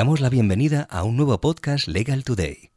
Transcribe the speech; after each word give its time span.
damos 0.00 0.22
la 0.22 0.30
bienvenida 0.30 0.88
a 0.90 1.04
un 1.04 1.18
nuevo 1.18 1.38
podcast 1.42 1.86
Legal 1.86 2.24
Today. 2.24 2.70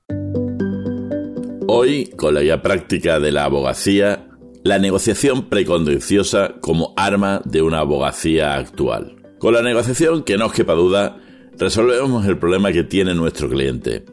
Hoy, 1.67 2.08
con 2.17 2.33
la 2.33 2.42
guía 2.42 2.61
práctica 2.61 3.22
de 3.22 3.32
la 3.32 3.46
abogacía, 3.46 4.27
la 4.61 4.77
negociación 4.77 5.48
precontenciosa 5.48 6.56
como 6.59 6.94
arma 6.98 7.42
de 7.46 7.62
una 7.62 7.80
abogacía 7.80 8.55
actual. 8.55 9.16
Con 9.39 9.54
la 9.54 9.61
negociación, 9.61 10.23
que 10.23 10.36
no 10.36 10.47
os 10.47 10.51
quepa 10.51 10.73
duda, 10.73 11.17
resolvemos 11.57 12.25
el 12.25 12.38
problema 12.38 12.73
que 12.73 12.83
tiene 12.83 13.15
nuestro 13.15 13.47
cliente. 13.47 14.03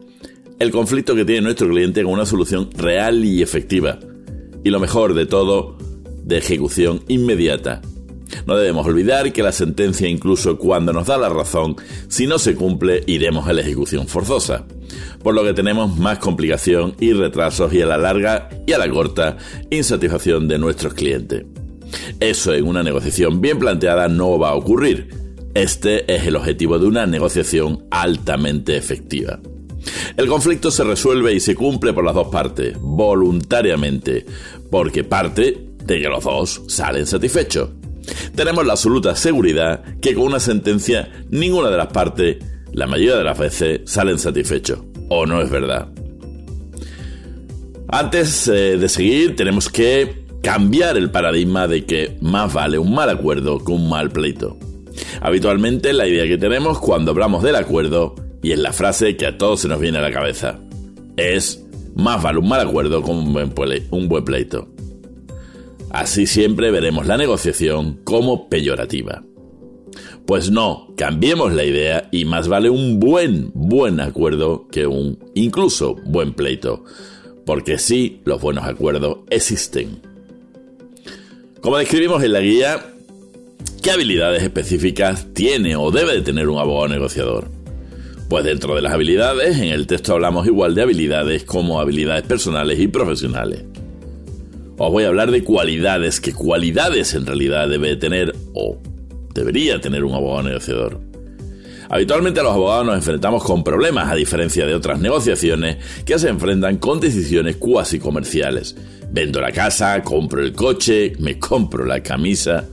El 0.57 0.71
conflicto 0.71 1.13
que 1.13 1.25
tiene 1.25 1.41
nuestro 1.41 1.67
cliente 1.67 2.03
con 2.03 2.13
una 2.13 2.25
solución 2.25 2.69
real 2.77 3.25
y 3.25 3.41
efectiva. 3.41 3.99
Y 4.63 4.69
lo 4.69 4.79
mejor 4.79 5.15
de 5.15 5.25
todo, 5.25 5.77
de 6.23 6.37
ejecución 6.37 7.03
inmediata 7.09 7.81
no 8.45 8.55
debemos 8.55 8.85
olvidar 8.85 9.31
que 9.31 9.43
la 9.43 9.51
sentencia, 9.51 10.07
incluso 10.07 10.57
cuando 10.57 10.93
nos 10.93 11.07
da 11.07 11.17
la 11.17 11.29
razón, 11.29 11.75
si 12.07 12.27
no 12.27 12.39
se 12.39 12.55
cumple, 12.55 13.03
iremos 13.07 13.47
a 13.47 13.53
la 13.53 13.61
ejecución 13.61 14.07
forzosa. 14.07 14.65
Por 15.23 15.35
lo 15.35 15.43
que 15.43 15.53
tenemos 15.53 15.97
más 15.97 16.19
complicación 16.19 16.95
y 16.99 17.13
retrasos 17.13 17.73
y 17.73 17.81
a 17.81 17.85
la 17.85 17.97
larga 17.97 18.49
y 18.65 18.73
a 18.73 18.77
la 18.77 18.89
corta 18.89 19.37
insatisfacción 19.69 20.47
de 20.47 20.57
nuestros 20.57 20.93
clientes. 20.93 21.45
Eso 22.19 22.53
en 22.53 22.67
una 22.67 22.83
negociación 22.83 23.41
bien 23.41 23.59
planteada 23.59 24.07
no 24.07 24.37
va 24.39 24.49
a 24.49 24.55
ocurrir. 24.55 25.09
Este 25.53 26.13
es 26.13 26.25
el 26.25 26.35
objetivo 26.35 26.79
de 26.79 26.87
una 26.87 27.05
negociación 27.05 27.85
altamente 27.91 28.77
efectiva. 28.77 29.39
El 30.15 30.27
conflicto 30.27 30.71
se 30.71 30.83
resuelve 30.83 31.33
y 31.33 31.39
se 31.39 31.55
cumple 31.55 31.93
por 31.93 32.05
las 32.05 32.13
dos 32.13 32.27
partes, 32.27 32.77
voluntariamente, 32.79 34.25
porque 34.69 35.03
parte 35.03 35.71
de 35.83 36.01
que 36.01 36.07
los 36.07 36.23
dos 36.23 36.61
salen 36.67 37.05
satisfechos. 37.05 37.69
Tenemos 38.35 38.65
la 38.65 38.73
absoluta 38.73 39.15
seguridad 39.15 39.83
que 40.01 40.13
con 40.13 40.25
una 40.25 40.39
sentencia 40.39 41.09
ninguna 41.29 41.69
de 41.69 41.77
las 41.77 41.87
partes, 41.87 42.37
la 42.71 42.87
mayoría 42.87 43.17
de 43.17 43.23
las 43.23 43.37
veces, 43.37 43.81
salen 43.85 44.19
satisfechos. 44.19 44.79
¿O 45.09 45.25
no 45.25 45.41
es 45.41 45.49
verdad? 45.49 45.89
Antes 47.89 48.47
eh, 48.47 48.77
de 48.77 48.87
seguir, 48.87 49.35
tenemos 49.35 49.69
que 49.69 50.25
cambiar 50.41 50.97
el 50.97 51.11
paradigma 51.11 51.67
de 51.67 51.85
que 51.85 52.17
más 52.21 52.53
vale 52.53 52.77
un 52.77 52.93
mal 52.95 53.09
acuerdo 53.09 53.63
que 53.63 53.71
un 53.71 53.89
mal 53.89 54.09
pleito. 54.09 54.57
Habitualmente 55.21 55.93
la 55.93 56.07
idea 56.07 56.25
que 56.25 56.37
tenemos 56.37 56.79
cuando 56.79 57.11
hablamos 57.11 57.43
del 57.43 57.55
acuerdo, 57.55 58.15
y 58.41 58.53
es 58.53 58.59
la 58.59 58.73
frase 58.73 59.17
que 59.17 59.27
a 59.27 59.37
todos 59.37 59.61
se 59.61 59.67
nos 59.67 59.79
viene 59.79 59.97
a 59.97 60.01
la 60.01 60.11
cabeza, 60.11 60.59
es 61.17 61.63
más 61.95 62.23
vale 62.23 62.39
un 62.39 62.47
mal 62.47 62.61
acuerdo 62.61 63.03
que 63.03 63.11
un 63.11 63.33
buen 63.33 64.23
pleito. 64.23 64.70
Así 65.93 66.25
siempre 66.25 66.71
veremos 66.71 67.05
la 67.05 67.17
negociación 67.17 67.99
como 68.05 68.47
peyorativa. 68.47 69.23
Pues 70.25 70.49
no, 70.49 70.93
cambiemos 70.95 71.53
la 71.53 71.65
idea 71.65 72.07
y 72.11 72.23
más 72.23 72.47
vale 72.47 72.69
un 72.69 72.99
buen, 72.99 73.51
buen 73.53 73.99
acuerdo 73.99 74.67
que 74.71 74.87
un 74.87 75.19
incluso 75.33 75.95
buen 76.05 76.33
pleito, 76.33 76.85
porque 77.45 77.77
sí, 77.77 78.21
los 78.23 78.41
buenos 78.41 78.63
acuerdos 78.65 79.17
existen. 79.29 79.99
Como 81.59 81.77
describimos 81.77 82.23
en 82.23 82.31
la 82.31 82.39
guía, 82.39 82.93
¿qué 83.81 83.91
habilidades 83.91 84.43
específicas 84.43 85.27
tiene 85.33 85.75
o 85.75 85.91
debe 85.91 86.13
de 86.13 86.21
tener 86.21 86.47
un 86.47 86.59
abogado 86.59 86.87
negociador? 86.87 87.49
Pues 88.29 88.45
dentro 88.45 88.75
de 88.75 88.81
las 88.81 88.93
habilidades, 88.93 89.57
en 89.57 89.65
el 89.67 89.87
texto 89.87 90.13
hablamos 90.13 90.47
igual 90.47 90.73
de 90.73 90.83
habilidades 90.83 91.43
como 91.43 91.81
habilidades 91.81 92.23
personales 92.23 92.79
y 92.79 92.87
profesionales 92.87 93.65
os 94.81 94.91
voy 94.91 95.03
a 95.03 95.09
hablar 95.09 95.29
de 95.29 95.43
cualidades, 95.43 96.19
que 96.19 96.33
cualidades 96.33 97.13
en 97.13 97.27
realidad 97.27 97.69
debe 97.69 97.95
tener 97.97 98.35
o 98.53 98.79
debería 99.33 99.79
tener 99.79 100.03
un 100.03 100.15
abogado 100.15 100.49
negociador. 100.49 100.99
Habitualmente 101.87 102.41
los 102.41 102.53
abogados 102.53 102.85
nos 102.85 102.95
enfrentamos 102.95 103.43
con 103.43 103.63
problemas, 103.63 104.11
a 104.11 104.15
diferencia 104.15 104.65
de 104.65 104.73
otras 104.73 104.99
negociaciones 104.99 105.77
que 106.03 106.17
se 106.17 106.29
enfrentan 106.29 106.77
con 106.77 106.99
decisiones 106.99 107.57
cuasi 107.57 107.99
comerciales. 107.99 108.75
Vendo 109.11 109.39
la 109.39 109.51
casa, 109.51 110.01
compro 110.01 110.41
el 110.41 110.53
coche, 110.53 111.13
me 111.19 111.37
compro 111.37 111.85
la 111.85 112.01
camisa. 112.01 112.65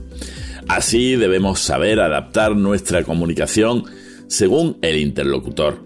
Así 0.67 1.15
debemos 1.15 1.59
saber 1.59 1.99
adaptar 1.99 2.55
nuestra 2.55 3.03
comunicación 3.03 3.83
según 4.27 4.77
el 4.81 4.97
interlocutor. 4.97 5.83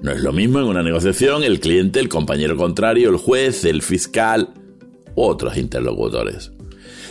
No 0.00 0.12
es 0.12 0.22
lo 0.22 0.32
mismo 0.32 0.60
en 0.60 0.66
una 0.66 0.82
negociación 0.82 1.42
el 1.42 1.60
cliente, 1.60 2.00
el 2.00 2.08
compañero 2.08 2.56
contrario, 2.56 3.10
el 3.10 3.16
juez, 3.16 3.64
el 3.64 3.82
fiscal, 3.82 4.54
otros 5.20 5.56
interlocutores. 5.56 6.52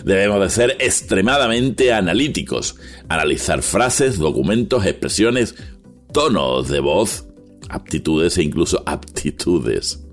Debemos 0.03 0.39
de 0.41 0.49
ser 0.49 0.77
extremadamente 0.79 1.91
analíticos, 1.91 2.75
analizar 3.09 3.61
frases, 3.61 4.17
documentos, 4.17 4.85
expresiones, 4.85 5.55
tonos 6.13 6.69
de 6.69 6.79
voz, 6.79 7.25
aptitudes 7.69 8.37
e 8.37 8.43
incluso 8.43 8.81
aptitudes. 8.85 10.05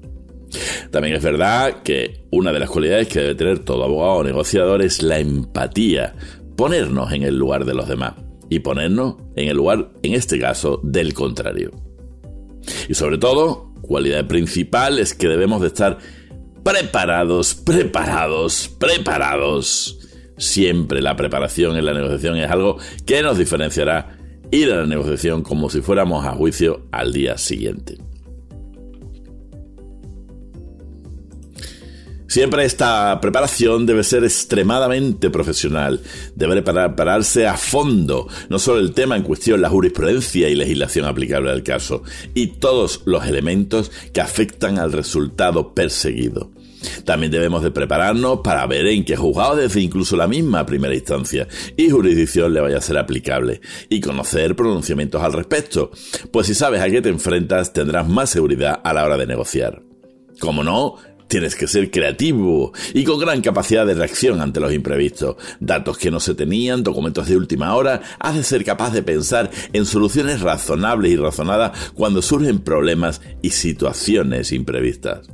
También 0.90 1.14
es 1.16 1.22
verdad 1.22 1.82
que 1.82 2.26
una 2.30 2.52
de 2.52 2.60
las 2.60 2.70
cualidades 2.70 3.08
que 3.08 3.20
debe 3.20 3.34
tener 3.34 3.58
todo 3.60 3.84
abogado 3.84 4.14
o 4.14 4.24
negociador 4.24 4.82
es 4.82 5.02
la 5.02 5.18
empatía, 5.18 6.14
ponernos 6.56 7.12
en 7.12 7.22
el 7.22 7.36
lugar 7.36 7.64
de 7.64 7.74
los 7.74 7.88
demás 7.88 8.14
y 8.48 8.60
ponernos 8.60 9.16
en 9.34 9.48
el 9.48 9.56
lugar, 9.56 9.90
en 10.02 10.14
este 10.14 10.38
caso, 10.38 10.80
del 10.82 11.14
contrario. 11.14 11.72
Y 12.88 12.94
sobre 12.94 13.18
todo, 13.18 13.72
cualidad 13.82 14.26
principal 14.26 14.98
es 14.98 15.14
que 15.14 15.28
debemos 15.28 15.60
de 15.60 15.68
estar 15.68 15.98
preparados, 16.66 17.54
preparados, 17.54 18.68
preparados. 18.76 20.00
Siempre 20.36 21.00
la 21.00 21.14
preparación 21.14 21.76
en 21.76 21.84
la 21.84 21.94
negociación 21.94 22.36
es 22.38 22.50
algo 22.50 22.78
que 23.06 23.22
nos 23.22 23.38
diferenciará 23.38 24.18
ir 24.50 24.72
a 24.72 24.78
la 24.78 24.86
negociación 24.86 25.42
como 25.42 25.70
si 25.70 25.80
fuéramos 25.80 26.26
a 26.26 26.32
juicio 26.32 26.88
al 26.90 27.12
día 27.12 27.38
siguiente. 27.38 27.98
Siempre 32.26 32.64
esta 32.64 33.20
preparación 33.20 33.86
debe 33.86 34.02
ser 34.02 34.24
extremadamente 34.24 35.30
profesional, 35.30 36.00
debe 36.34 36.60
prepararse 36.62 37.46
a 37.46 37.56
fondo, 37.56 38.26
no 38.48 38.58
solo 38.58 38.80
el 38.80 38.92
tema 38.92 39.16
en 39.16 39.22
cuestión, 39.22 39.62
la 39.62 39.70
jurisprudencia 39.70 40.48
y 40.48 40.56
legislación 40.56 41.06
aplicable 41.06 41.52
al 41.52 41.62
caso, 41.62 42.02
y 42.34 42.48
todos 42.48 43.02
los 43.04 43.24
elementos 43.24 43.92
que 44.12 44.20
afectan 44.20 44.80
al 44.80 44.92
resultado 44.92 45.72
perseguido. 45.72 46.50
También 47.04 47.32
debemos 47.32 47.62
de 47.62 47.70
prepararnos 47.70 48.40
para 48.40 48.66
ver 48.66 48.86
en 48.86 49.04
qué 49.04 49.16
juzgado 49.16 49.56
desde 49.56 49.80
incluso 49.80 50.16
la 50.16 50.28
misma 50.28 50.66
primera 50.66 50.94
instancia 50.94 51.48
y 51.76 51.90
jurisdicción 51.90 52.52
le 52.52 52.60
vaya 52.60 52.78
a 52.78 52.82
ser 52.82 52.98
aplicable 52.98 53.60
y 53.88 54.00
conocer 54.00 54.56
pronunciamientos 54.56 55.22
al 55.22 55.32
respecto, 55.32 55.90
pues 56.30 56.46
si 56.46 56.54
sabes 56.54 56.80
a 56.80 56.88
qué 56.88 57.02
te 57.02 57.08
enfrentas 57.08 57.72
tendrás 57.72 58.08
más 58.08 58.30
seguridad 58.30 58.80
a 58.82 58.92
la 58.92 59.04
hora 59.04 59.16
de 59.16 59.26
negociar. 59.26 59.82
Como 60.38 60.62
no, 60.62 60.96
Tienes 61.28 61.56
que 61.56 61.66
ser 61.66 61.90
creativo 61.90 62.72
y 62.94 63.02
con 63.02 63.18
gran 63.18 63.40
capacidad 63.40 63.84
de 63.84 63.94
reacción 63.94 64.40
ante 64.40 64.60
los 64.60 64.72
imprevistos. 64.72 65.36
Datos 65.58 65.98
que 65.98 66.10
no 66.10 66.20
se 66.20 66.34
tenían, 66.34 66.84
documentos 66.84 67.26
de 67.26 67.36
última 67.36 67.74
hora, 67.74 68.00
has 68.20 68.36
de 68.36 68.44
ser 68.44 68.64
capaz 68.64 68.92
de 68.92 69.02
pensar 69.02 69.50
en 69.72 69.86
soluciones 69.86 70.40
razonables 70.40 71.10
y 71.10 71.16
razonadas 71.16 71.92
cuando 71.94 72.22
surgen 72.22 72.60
problemas 72.60 73.20
y 73.42 73.50
situaciones 73.50 74.52
imprevistas. 74.52 75.28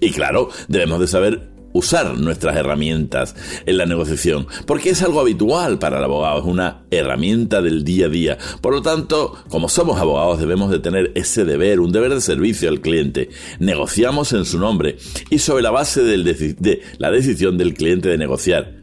Y 0.00 0.12
claro, 0.12 0.50
debemos 0.68 1.00
de 1.00 1.06
saber 1.06 1.56
usar 1.76 2.18
nuestras 2.18 2.56
herramientas 2.56 3.34
en 3.66 3.76
la 3.76 3.86
negociación, 3.86 4.46
porque 4.66 4.90
es 4.90 5.02
algo 5.02 5.20
habitual 5.20 5.78
para 5.78 5.98
el 5.98 6.04
abogado, 6.04 6.40
es 6.40 6.46
una 6.46 6.84
herramienta 6.90 7.60
del 7.60 7.84
día 7.84 8.06
a 8.06 8.08
día. 8.08 8.38
Por 8.60 8.74
lo 8.74 8.82
tanto, 8.82 9.36
como 9.48 9.68
somos 9.68 10.00
abogados, 10.00 10.40
debemos 10.40 10.70
de 10.70 10.78
tener 10.78 11.12
ese 11.14 11.44
deber, 11.44 11.80
un 11.80 11.92
deber 11.92 12.14
de 12.14 12.20
servicio 12.20 12.68
al 12.68 12.80
cliente. 12.80 13.28
Negociamos 13.58 14.32
en 14.32 14.44
su 14.44 14.58
nombre 14.58 14.96
y 15.30 15.38
sobre 15.38 15.62
la 15.62 15.70
base 15.70 16.02
de 16.02 16.82
la 16.98 17.10
decisión 17.10 17.58
del 17.58 17.74
cliente 17.74 18.08
de 18.08 18.18
negociar, 18.18 18.82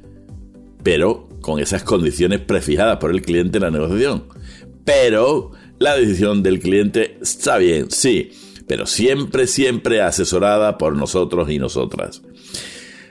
pero 0.83 1.29
con 1.41 1.59
esas 1.59 1.83
condiciones 1.83 2.39
prefijadas 2.39 2.97
por 2.97 3.11
el 3.11 3.21
cliente 3.21 3.57
en 3.57 3.63
la 3.63 3.71
negociación. 3.71 4.25
Pero 4.85 5.51
la 5.79 5.95
decisión 5.95 6.43
del 6.43 6.59
cliente 6.59 7.17
está 7.21 7.57
bien, 7.57 7.89
sí 7.89 8.31
pero 8.67 8.85
siempre, 8.85 9.47
siempre 9.47 10.01
asesorada 10.01 10.77
por 10.77 10.95
nosotros 10.95 11.49
y 11.49 11.59
nosotras. 11.59 12.21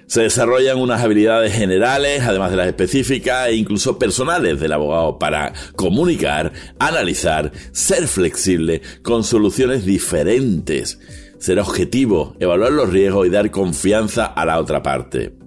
Se 0.06 0.22
desarrollan 0.22 0.78
unas 0.78 1.02
habilidades 1.02 1.54
generales, 1.54 2.22
además 2.22 2.50
de 2.50 2.58
las 2.58 2.66
específicas 2.66 3.48
e 3.48 3.54
incluso 3.54 3.98
personales 3.98 4.60
del 4.60 4.72
abogado 4.72 5.18
para 5.18 5.54
comunicar, 5.74 6.52
analizar, 6.78 7.50
ser 7.72 8.06
flexible 8.06 8.82
con 9.02 9.24
soluciones 9.24 9.86
diferentes, 9.86 10.98
ser 11.38 11.58
objetivo, 11.58 12.36
evaluar 12.40 12.72
los 12.72 12.90
riesgos 12.90 13.26
y 13.26 13.30
dar 13.30 13.50
confianza 13.50 14.26
a 14.26 14.44
la 14.44 14.58
otra 14.58 14.82
parte. 14.82 15.41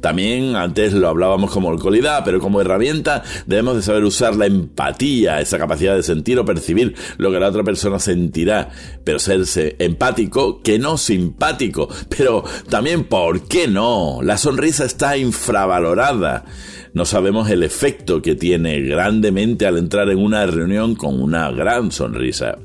También 0.00 0.56
antes 0.56 0.92
lo 0.92 1.08
hablábamos 1.08 1.50
como 1.50 1.70
alcoholidad, 1.70 2.24
pero 2.24 2.40
como 2.40 2.60
herramienta 2.60 3.22
debemos 3.46 3.76
de 3.76 3.82
saber 3.82 4.04
usar 4.04 4.36
la 4.36 4.46
empatía, 4.46 5.40
esa 5.40 5.58
capacidad 5.58 5.94
de 5.94 6.02
sentir 6.02 6.38
o 6.38 6.44
percibir 6.44 6.94
lo 7.16 7.30
que 7.30 7.40
la 7.40 7.48
otra 7.48 7.64
persona 7.64 7.98
sentirá, 7.98 8.70
pero 9.02 9.18
serse 9.18 9.76
empático 9.78 10.62
que 10.62 10.78
no 10.78 10.98
simpático. 10.98 11.88
Pero 12.08 12.44
también, 12.68 13.04
¿por 13.04 13.48
qué 13.48 13.68
no? 13.68 14.20
La 14.22 14.38
sonrisa 14.38 14.84
está 14.84 15.16
infravalorada. 15.16 16.44
No 16.92 17.04
sabemos 17.04 17.50
el 17.50 17.64
efecto 17.64 18.22
que 18.22 18.36
tiene 18.36 18.80
grandemente 18.82 19.66
al 19.66 19.78
entrar 19.78 20.08
en 20.10 20.18
una 20.18 20.46
reunión 20.46 20.94
con 20.94 21.20
una 21.20 21.50
gran 21.50 21.90
sonrisa. 21.90 22.58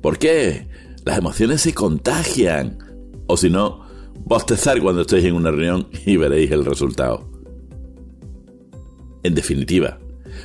¿Por 0.00 0.18
qué? 0.18 0.66
Las 1.04 1.18
emociones 1.18 1.60
se 1.60 1.74
contagian. 1.74 2.78
O 3.26 3.36
si 3.36 3.50
no, 3.50 3.83
bostezar 4.24 4.80
cuando 4.80 5.02
estéis 5.02 5.24
en 5.24 5.34
una 5.34 5.50
reunión 5.50 5.88
y 6.06 6.16
veréis 6.16 6.50
el 6.50 6.64
resultado. 6.64 7.30
En 9.22 9.34
definitiva, 9.34 9.98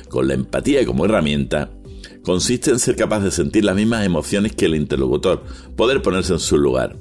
con 0.08 0.28
la 0.28 0.34
empatía 0.34 0.84
como 0.86 1.04
herramienta, 1.04 1.70
consiste 2.22 2.70
en 2.70 2.78
ser 2.78 2.96
capaz 2.96 3.20
de 3.20 3.30
sentir 3.30 3.64
las 3.64 3.76
mismas 3.76 4.04
emociones 4.04 4.52
que 4.52 4.66
el 4.66 4.74
interlocutor, 4.74 5.42
poder 5.76 6.02
ponerse 6.02 6.34
en 6.34 6.38
su 6.38 6.58
lugar. 6.58 6.96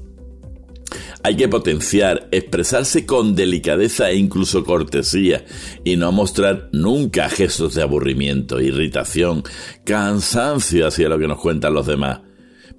Hay 1.21 1.35
que 1.35 1.49
potenciar, 1.49 2.29
expresarse 2.31 3.05
con 3.05 3.35
delicadeza 3.35 4.09
e 4.09 4.15
incluso 4.15 4.63
cortesía 4.63 5.45
y 5.83 5.97
no 5.97 6.11
mostrar 6.11 6.69
nunca 6.71 7.29
gestos 7.29 7.75
de 7.75 7.81
aburrimiento, 7.81 8.61
irritación, 8.61 9.43
cansancio 9.83 10.87
hacia 10.87 11.09
lo 11.09 11.19
que 11.19 11.27
nos 11.27 11.39
cuentan 11.39 11.73
los 11.73 11.85
demás. 11.85 12.21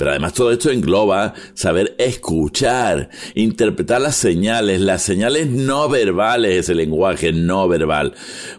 Pero 0.00 0.12
además 0.12 0.32
todo 0.32 0.50
esto 0.50 0.70
engloba 0.70 1.34
saber 1.52 1.94
escuchar, 1.98 3.10
interpretar 3.34 4.00
las 4.00 4.16
señales, 4.16 4.80
las 4.80 5.02
señales 5.02 5.46
no 5.48 5.90
verbales, 5.90 6.56
ese 6.56 6.74
lenguaje 6.74 7.34
no 7.34 7.68
verbal, 7.68 8.14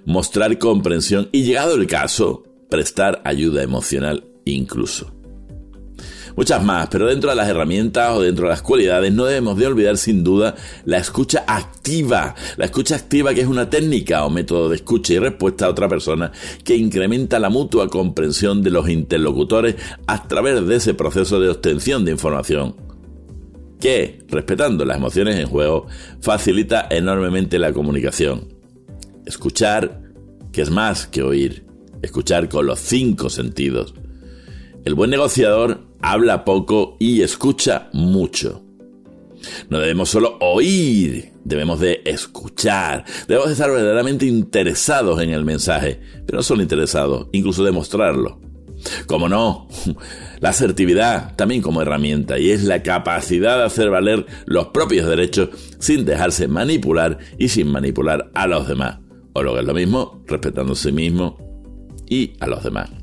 mostrar 0.06 0.60
comprensión. 0.60 1.30
Y 1.32 1.42
llegado 1.42 1.74
el 1.74 1.88
caso, 1.88 2.44
prestar 2.70 3.24
ayuda 3.26 3.64
emocional 3.64 4.24
incluso. 4.46 5.21
Muchas 6.36 6.64
más, 6.64 6.88
pero 6.90 7.08
dentro 7.08 7.30
de 7.30 7.36
las 7.36 7.50
herramientas 7.50 8.12
o 8.16 8.22
dentro 8.22 8.46
de 8.46 8.52
las 8.52 8.62
cualidades 8.62 9.12
no 9.12 9.26
debemos 9.26 9.58
de 9.58 9.68
olvidar 9.68 9.98
sin 9.98 10.24
duda 10.24 10.56
la 10.86 10.98
escucha 10.98 11.44
activa. 11.48 12.36
La 12.58 12.66
escucha 12.66 12.96
activa 12.96 13.34
que 13.34 13.42
es 13.42 13.48
una 13.48 13.70
técnica 13.70 14.26
o 14.26 14.30
método 14.30 14.70
de 14.70 14.78
escucha 14.78 15.14
y 15.14 15.20
respuesta 15.20 15.66
a 15.66 15.70
otra 15.70 15.90
persona 15.90 16.32
que 16.64 16.76
incrementa 16.76 17.40
la 17.40 17.50
mutua 17.50 17.90
comprensión 17.90 18.64
de 18.64 18.72
los 18.72 18.90
interlocutores 18.90 19.76
a 20.08 20.28
través 20.28 20.66
de 20.66 20.76
ese 20.76 20.94
proceso 20.94 21.40
de 21.40 21.50
obtención 21.50 22.06
de 22.06 22.12
información 22.12 22.76
que, 23.82 24.20
respetando 24.30 24.86
las 24.86 24.98
emociones 24.98 25.38
en 25.38 25.48
juego, 25.48 25.88
facilita 26.22 26.88
enormemente 26.90 27.60
la 27.60 27.74
comunicación. 27.74 28.48
Escuchar, 29.26 30.04
que 30.54 30.62
es 30.62 30.70
más 30.70 31.08
que 31.08 31.24
oír, 31.24 31.66
escuchar 32.02 32.48
con 32.48 32.68
los 32.68 32.80
cinco 32.80 33.30
sentidos. 33.30 33.94
El 34.86 34.94
buen 34.94 35.10
negociador 35.10 35.91
habla 36.02 36.46
poco 36.46 36.98
y 37.00 37.22
escucha 37.22 37.90
mucho. 37.94 38.64
No 39.70 39.80
debemos 39.80 40.10
solo 40.10 40.38
oír, 40.40 41.32
debemos 41.44 41.80
de 41.80 42.02
escuchar, 42.06 43.06
debemos 43.28 43.48
de 43.48 43.54
estar 43.54 43.72
verdaderamente 43.72 44.26
interesados 44.26 45.22
en 45.22 45.32
el 45.32 45.44
mensaje, 45.44 46.00
pero 46.26 46.38
no 46.38 46.44
solo 46.44 46.62
interesados, 46.62 47.28
incluso 47.32 47.64
demostrarlo. 47.64 48.40
Como 49.06 49.30
no, 49.30 49.68
la 50.40 50.50
asertividad 50.50 51.36
también 51.36 51.62
como 51.62 51.82
herramienta 51.82 52.40
y 52.40 52.52
es 52.52 52.64
la 52.64 52.84
capacidad 52.84 53.58
de 53.58 53.66
hacer 53.66 53.90
valer 53.90 54.26
los 54.46 54.68
propios 54.68 55.08
derechos 55.08 55.50
sin 55.80 56.06
dejarse 56.06 56.48
manipular 56.48 57.20
y 57.38 57.50
sin 57.50 57.68
manipular 57.68 58.32
a 58.34 58.48
los 58.48 58.68
demás. 58.68 59.00
O 59.34 59.44
lo 59.44 59.54
que 59.54 59.62
es 59.62 59.66
lo 59.66 59.74
mismo, 59.74 60.24
respetando 60.28 60.74
a 60.74 60.76
sí 60.76 60.92
mismo 60.92 61.38
y 62.10 62.34
a 62.40 62.48
los 62.48 62.64
demás. 62.64 63.01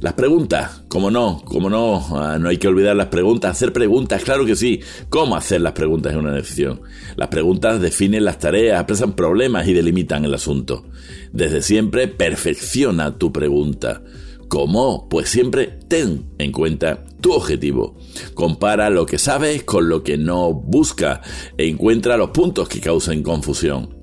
Las 0.00 0.12
preguntas, 0.12 0.82
como 0.86 1.10
no, 1.10 1.42
como 1.44 1.68
no, 1.68 2.06
ah, 2.16 2.38
no 2.38 2.48
hay 2.48 2.58
que 2.58 2.68
olvidar 2.68 2.94
las 2.94 3.08
preguntas, 3.08 3.50
hacer 3.50 3.72
preguntas, 3.72 4.22
claro 4.22 4.46
que 4.46 4.54
sí. 4.54 4.80
¿Cómo 5.08 5.34
hacer 5.34 5.60
las 5.60 5.72
preguntas 5.72 6.12
en 6.12 6.20
una 6.20 6.32
decisión? 6.32 6.82
Las 7.16 7.28
preguntas 7.28 7.80
definen 7.80 8.24
las 8.24 8.38
tareas, 8.38 8.78
expresan 8.78 9.14
problemas 9.14 9.66
y 9.66 9.72
delimitan 9.72 10.24
el 10.24 10.34
asunto. 10.34 10.84
Desde 11.32 11.62
siempre, 11.62 12.06
perfecciona 12.06 13.18
tu 13.18 13.32
pregunta. 13.32 14.02
¿Cómo? 14.46 15.08
Pues 15.08 15.30
siempre 15.30 15.66
ten 15.88 16.26
en 16.38 16.52
cuenta 16.52 17.04
tu 17.20 17.32
objetivo. 17.32 17.96
Compara 18.34 18.90
lo 18.90 19.04
que 19.04 19.18
sabes 19.18 19.64
con 19.64 19.88
lo 19.88 20.04
que 20.04 20.16
no 20.16 20.54
busca 20.54 21.22
e 21.56 21.66
encuentra 21.66 22.16
los 22.16 22.30
puntos 22.30 22.68
que 22.68 22.80
causan 22.80 23.24
confusión. 23.24 23.96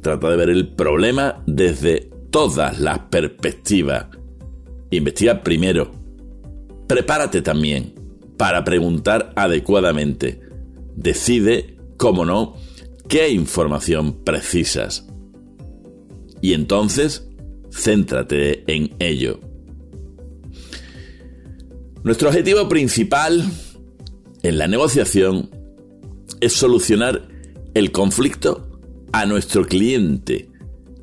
Trata 0.00 0.30
de 0.30 0.36
ver 0.36 0.50
el 0.50 0.68
problema 0.68 1.42
desde 1.44 2.08
todas 2.30 2.78
las 2.78 3.00
perspectivas 3.10 4.06
Investiga 4.90 5.42
primero. 5.42 5.92
Prepárate 6.86 7.42
también 7.42 7.94
para 8.36 8.64
preguntar 8.64 9.32
adecuadamente. 9.36 10.40
Decide, 10.96 11.76
cómo 11.96 12.24
no, 12.24 12.56
qué 13.08 13.30
información 13.30 14.24
precisas. 14.24 15.06
Y 16.40 16.54
entonces, 16.54 17.28
céntrate 17.70 18.64
en 18.66 18.94
ello. 18.98 19.40
Nuestro 22.02 22.30
objetivo 22.30 22.68
principal 22.68 23.44
en 24.42 24.58
la 24.58 24.66
negociación 24.66 25.50
es 26.40 26.54
solucionar 26.54 27.28
el 27.74 27.92
conflicto 27.92 28.80
a 29.12 29.26
nuestro 29.26 29.66
cliente, 29.66 30.48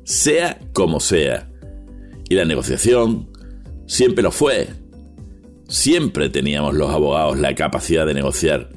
sea 0.04 0.58
como 0.72 0.98
sea. 0.98 1.50
Y 2.28 2.34
la 2.34 2.44
negociación 2.44 3.27
Siempre 3.88 4.22
lo 4.22 4.30
fue. 4.30 4.68
Siempre 5.66 6.28
teníamos 6.28 6.74
los 6.74 6.90
abogados 6.90 7.38
la 7.38 7.54
capacidad 7.54 8.04
de 8.04 8.12
negociar. 8.12 8.68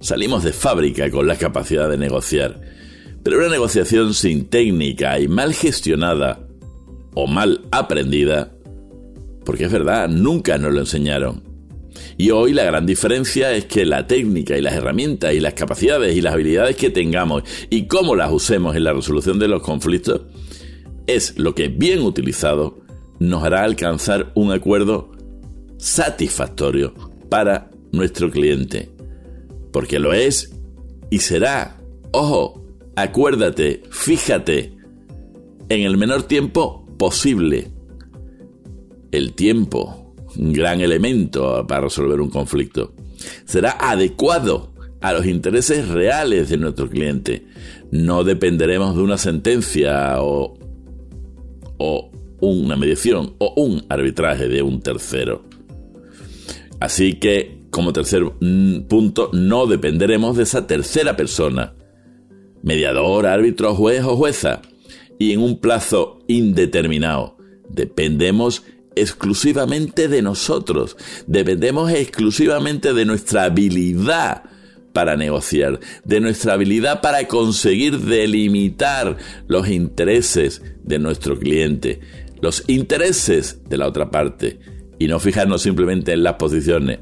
Salimos 0.00 0.42
de 0.42 0.54
fábrica 0.54 1.10
con 1.10 1.26
la 1.26 1.36
capacidad 1.36 1.88
de 1.90 1.98
negociar. 1.98 2.62
Pero 3.22 3.38
una 3.38 3.50
negociación 3.50 4.14
sin 4.14 4.46
técnica 4.46 5.20
y 5.20 5.28
mal 5.28 5.52
gestionada 5.52 6.48
o 7.12 7.26
mal 7.26 7.60
aprendida, 7.72 8.54
porque 9.44 9.64
es 9.64 9.72
verdad, 9.72 10.08
nunca 10.08 10.56
nos 10.56 10.72
lo 10.72 10.80
enseñaron. 10.80 11.42
Y 12.16 12.30
hoy 12.30 12.54
la 12.54 12.64
gran 12.64 12.86
diferencia 12.86 13.52
es 13.52 13.66
que 13.66 13.84
la 13.84 14.06
técnica 14.06 14.56
y 14.56 14.62
las 14.62 14.74
herramientas 14.74 15.34
y 15.34 15.40
las 15.40 15.52
capacidades 15.52 16.16
y 16.16 16.22
las 16.22 16.32
habilidades 16.32 16.76
que 16.76 16.88
tengamos 16.88 17.42
y 17.68 17.86
cómo 17.86 18.16
las 18.16 18.32
usemos 18.32 18.74
en 18.76 18.84
la 18.84 18.94
resolución 18.94 19.38
de 19.38 19.48
los 19.48 19.62
conflictos 19.62 20.22
es 21.06 21.38
lo 21.38 21.54
que 21.54 21.68
bien 21.68 22.00
utilizado 22.00 22.83
nos 23.18 23.42
hará 23.44 23.64
alcanzar 23.64 24.32
un 24.34 24.52
acuerdo 24.52 25.12
satisfactorio 25.78 26.94
para 27.28 27.70
nuestro 27.92 28.30
cliente. 28.30 28.90
Porque 29.72 29.98
lo 29.98 30.12
es 30.12 30.54
y 31.10 31.18
será. 31.18 31.80
Ojo, 32.12 32.64
acuérdate, 32.96 33.82
fíjate, 33.90 34.76
en 35.68 35.80
el 35.82 35.96
menor 35.96 36.24
tiempo 36.24 36.86
posible. 36.98 37.70
El 39.10 39.34
tiempo, 39.34 40.14
un 40.36 40.52
gran 40.52 40.80
elemento 40.80 41.66
para 41.66 41.82
resolver 41.82 42.20
un 42.20 42.30
conflicto, 42.30 42.94
será 43.44 43.76
adecuado 43.80 44.72
a 45.00 45.12
los 45.12 45.26
intereses 45.26 45.88
reales 45.88 46.48
de 46.48 46.56
nuestro 46.56 46.88
cliente. 46.88 47.46
No 47.90 48.24
dependeremos 48.24 48.96
de 48.96 49.02
una 49.02 49.18
sentencia 49.18 50.22
o, 50.22 50.58
o 51.78 52.10
una 52.50 52.76
mediación 52.76 53.34
o 53.38 53.54
un 53.56 53.84
arbitraje 53.88 54.48
de 54.48 54.62
un 54.62 54.80
tercero. 54.80 55.44
Así 56.80 57.14
que, 57.14 57.62
como 57.70 57.92
tercer 57.92 58.24
mm, 58.40 58.82
punto, 58.82 59.30
no 59.32 59.66
dependeremos 59.66 60.36
de 60.36 60.42
esa 60.42 60.66
tercera 60.66 61.16
persona, 61.16 61.74
mediador, 62.62 63.26
árbitro, 63.26 63.74
juez 63.74 64.04
o 64.04 64.16
jueza, 64.16 64.62
y 65.18 65.32
en 65.32 65.40
un 65.40 65.58
plazo 65.58 66.20
indeterminado. 66.26 67.36
Dependemos 67.68 68.64
exclusivamente 68.96 70.08
de 70.08 70.22
nosotros, 70.22 70.96
dependemos 71.26 71.90
exclusivamente 71.90 72.92
de 72.92 73.04
nuestra 73.04 73.44
habilidad 73.44 74.44
para 74.92 75.16
negociar, 75.16 75.80
de 76.04 76.20
nuestra 76.20 76.54
habilidad 76.54 77.00
para 77.00 77.26
conseguir 77.26 77.98
delimitar 77.98 79.16
los 79.48 79.68
intereses 79.68 80.62
de 80.84 80.98
nuestro 81.00 81.36
cliente, 81.38 82.00
los 82.44 82.62
intereses 82.68 83.62
de 83.68 83.78
la 83.78 83.88
otra 83.88 84.10
parte 84.10 84.60
y 84.98 85.08
no 85.08 85.18
fijarnos 85.18 85.62
simplemente 85.62 86.12
en 86.12 86.22
las 86.22 86.34
posiciones. 86.34 86.98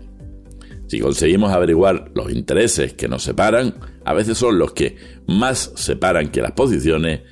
Si 0.87 1.01
conseguimos 1.01 1.53
averiguar 1.53 2.13
los 2.15 2.31
intereses 2.33 2.95
que 2.95 3.09
nos 3.09 3.25
separan, 3.25 3.75
a 4.05 4.15
veces 4.15 4.39
son 4.39 4.61
los 4.61 4.73
que 4.73 4.97
más 5.27 5.73
separan 5.75 6.31
que 6.31 6.43
las 6.43 6.53
posiciones, 6.53 7.23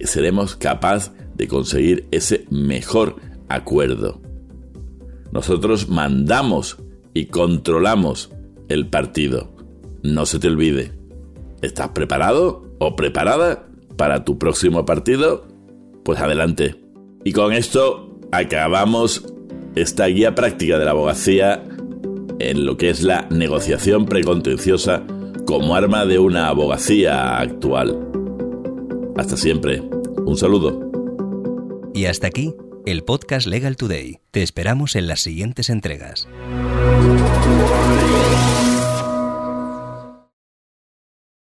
seremos 0.00 0.54
capaces 0.54 1.10
de 1.34 1.48
conseguir 1.48 2.06
ese 2.12 2.46
mejor 2.48 3.16
acuerdo. 3.48 4.20
Nosotros 5.32 5.88
mandamos 5.88 6.78
y 7.12 7.26
controlamos 7.26 8.30
el 8.68 8.86
partido. 8.86 9.52
No 10.04 10.26
se 10.26 10.38
te 10.38 10.46
olvide. 10.46 10.92
¿Estás 11.60 11.88
preparado 11.88 12.70
o 12.78 12.94
preparada 12.94 13.66
para 13.96 14.24
tu 14.24 14.38
próximo 14.38 14.84
partido? 14.84 15.48
Pues 16.04 16.20
adelante. 16.20 16.85
Y 17.26 17.32
con 17.32 17.52
esto 17.52 18.08
acabamos 18.30 19.26
esta 19.74 20.06
guía 20.06 20.36
práctica 20.36 20.78
de 20.78 20.84
la 20.84 20.92
abogacía 20.92 21.64
en 22.38 22.64
lo 22.64 22.76
que 22.76 22.88
es 22.88 23.02
la 23.02 23.26
negociación 23.30 24.06
precontenciosa 24.06 25.02
como 25.44 25.74
arma 25.74 26.06
de 26.06 26.20
una 26.20 26.46
abogacía 26.46 27.40
actual. 27.40 28.00
Hasta 29.16 29.36
siempre. 29.36 29.80
Un 30.24 30.36
saludo. 30.36 30.88
Y 31.94 32.04
hasta 32.04 32.28
aquí 32.28 32.54
el 32.86 33.02
podcast 33.02 33.48
Legal 33.48 33.76
Today. 33.76 34.20
Te 34.30 34.44
esperamos 34.44 34.94
en 34.94 35.08
las 35.08 35.18
siguientes 35.18 35.68
entregas. 35.68 36.28